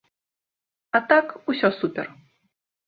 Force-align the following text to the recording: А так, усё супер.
А 0.99 1.03
так, 1.11 1.25
усё 1.49 1.67
супер. 1.81 2.07